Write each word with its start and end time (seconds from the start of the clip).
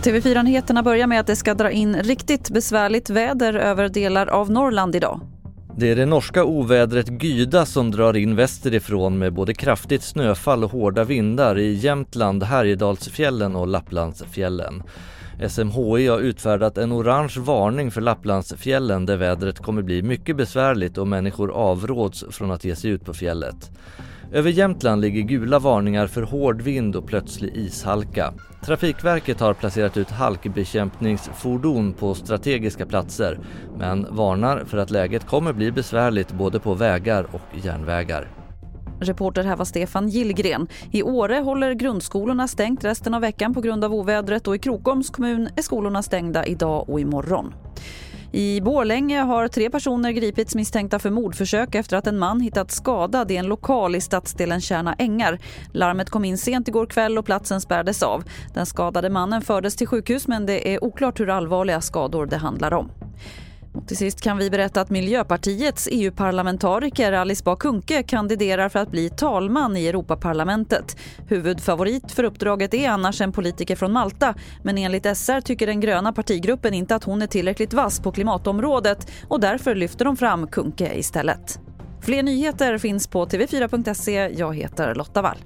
TV4-nyheterna 0.00 0.82
börjar 0.82 1.06
med 1.06 1.20
att 1.20 1.26
det 1.26 1.36
ska 1.36 1.54
dra 1.54 1.70
in 1.70 1.96
riktigt 1.96 2.50
besvärligt 2.50 3.10
väder 3.10 3.54
över 3.54 3.88
delar 3.88 4.26
av 4.26 4.50
Norrland 4.50 4.96
idag. 4.96 5.20
Det 5.76 5.90
är 5.90 5.96
det 5.96 6.06
norska 6.06 6.44
ovädret 6.44 7.22
Gyda 7.22 7.66
som 7.66 7.90
drar 7.90 8.16
in 8.16 8.36
västerifrån 8.36 9.18
med 9.18 9.32
både 9.32 9.54
kraftigt 9.54 10.02
snöfall 10.02 10.64
och 10.64 10.70
hårda 10.70 11.04
vindar 11.04 11.58
i 11.58 11.72
Jämtland, 11.72 12.42
Härjedalsfjällen 12.42 13.56
och 13.56 13.66
Lapplandsfjällen. 13.66 14.82
SMHI 15.48 16.06
har 16.06 16.18
utfärdat 16.18 16.78
en 16.78 16.92
orange 16.92 17.34
varning 17.38 17.90
för 17.90 18.00
Lapplandsfjällen 18.00 19.06
där 19.06 19.16
vädret 19.16 19.58
kommer 19.58 19.82
bli 19.82 20.02
mycket 20.02 20.36
besvärligt 20.36 20.98
och 20.98 21.08
människor 21.08 21.50
avråds 21.50 22.24
från 22.30 22.50
att 22.50 22.64
ge 22.64 22.76
sig 22.76 22.90
ut 22.90 23.04
på 23.04 23.14
fjället. 23.14 23.70
Över 24.32 24.50
Jämtland 24.50 25.00
ligger 25.00 25.22
gula 25.22 25.58
varningar 25.58 26.06
för 26.06 26.22
hård 26.22 26.62
vind 26.62 26.96
och 26.96 27.06
plötslig 27.06 27.56
ishalka. 27.56 28.32
Trafikverket 28.64 29.40
har 29.40 29.54
placerat 29.54 29.96
ut 29.96 30.10
halkbekämpningsfordon 30.10 31.92
på 31.92 32.14
strategiska 32.14 32.86
platser 32.86 33.38
men 33.78 34.06
varnar 34.10 34.64
för 34.64 34.78
att 34.78 34.90
läget 34.90 35.26
kommer 35.26 35.52
bli 35.52 35.72
besvärligt 35.72 36.32
både 36.32 36.60
på 36.60 36.74
vägar 36.74 37.26
och 37.32 37.64
järnvägar. 37.64 38.28
Reporter 39.00 39.44
här 39.44 39.56
var 39.56 39.64
Stefan 39.64 40.08
Gillgren. 40.08 40.68
I 40.90 41.02
Åre 41.02 41.34
håller 41.34 41.72
grundskolorna 41.72 42.48
stängt 42.48 42.84
resten 42.84 43.14
av 43.14 43.20
veckan 43.20 43.54
på 43.54 43.60
grund 43.60 43.84
av 43.84 43.94
ovädret 43.94 44.48
och 44.48 44.54
i 44.54 44.58
Krokoms 44.58 45.10
kommun 45.10 45.48
är 45.56 45.62
skolorna 45.62 46.02
stängda 46.02 46.46
idag 46.46 46.90
och 46.90 47.00
imorgon. 47.00 47.54
I 48.32 48.60
Borlänge 48.60 49.20
har 49.20 49.48
tre 49.48 49.70
personer 49.70 50.10
gripits 50.10 50.54
misstänkta 50.54 50.98
för 50.98 51.10
mordförsök 51.10 51.74
efter 51.74 51.96
att 51.96 52.06
en 52.06 52.18
man 52.18 52.40
hittats 52.40 52.74
skadad 52.74 53.30
i 53.30 53.36
en 53.36 53.46
lokal 53.46 53.96
i 53.96 54.00
stadsdelen 54.00 54.60
Kärna 54.60 54.94
Ängar. 54.94 55.38
Larmet 55.72 56.10
kom 56.10 56.24
in 56.24 56.38
sent 56.38 56.68
igår 56.68 56.86
kväll 56.86 57.18
och 57.18 57.24
platsen 57.24 57.60
spärrades 57.60 58.02
av. 58.02 58.24
Den 58.54 58.66
skadade 58.66 59.10
mannen 59.10 59.42
fördes 59.42 59.76
till 59.76 59.86
sjukhus 59.86 60.28
men 60.28 60.46
det 60.46 60.74
är 60.74 60.84
oklart 60.84 61.20
hur 61.20 61.30
allvarliga 61.30 61.80
skador 61.80 62.26
det 62.26 62.36
handlar 62.36 62.74
om. 62.74 62.90
Och 63.72 63.88
till 63.88 63.96
sist 63.96 64.20
kan 64.20 64.38
vi 64.38 64.50
berätta 64.50 64.80
att 64.80 64.90
Miljöpartiets 64.90 65.88
EU-parlamentariker 65.90 67.12
Alice 67.12 67.44
Bah 67.44 67.56
Kuhnke 67.56 68.02
kandiderar 68.02 68.68
för 68.68 68.78
att 68.78 68.90
bli 68.90 69.10
talman 69.10 69.76
i 69.76 69.86
Europaparlamentet. 69.86 70.96
Huvudfavorit 71.28 72.12
för 72.12 72.24
uppdraget 72.24 72.74
är 72.74 72.90
annars 72.90 73.20
en 73.20 73.32
politiker 73.32 73.76
från 73.76 73.92
Malta 73.92 74.34
men 74.62 74.78
enligt 74.78 75.16
SR 75.16 75.40
tycker 75.40 75.66
den 75.66 75.80
gröna 75.80 76.12
partigruppen 76.12 76.74
inte 76.74 76.94
att 76.94 77.04
hon 77.04 77.22
är 77.22 77.26
tillräckligt 77.26 77.72
vass 77.72 78.00
på 78.00 78.12
klimatområdet 78.12 79.10
och 79.28 79.40
därför 79.40 79.74
lyfter 79.74 80.04
de 80.04 80.16
fram 80.16 80.46
Kuhnke 80.46 80.94
istället. 80.94 81.60
Fler 82.02 82.22
nyheter 82.22 82.78
finns 82.78 83.06
på 83.06 83.26
tv4.se. 83.26 84.30
Jag 84.38 84.56
heter 84.56 84.94
Lotta 84.94 85.22
Wall. 85.22 85.38